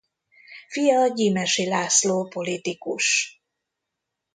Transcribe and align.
Fia 0.69 1.07
Gyimesi 1.13 1.67
László 1.67 2.27
politikus. 2.27 3.41